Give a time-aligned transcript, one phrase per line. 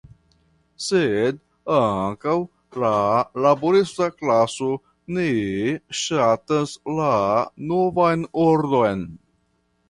[0.83, 1.35] Sed
[1.73, 2.33] ankaŭ
[2.83, 2.93] la
[3.47, 4.71] laborista klaso
[5.19, 5.27] ne
[6.01, 7.13] ŝatas la
[7.75, 9.07] novan ordon.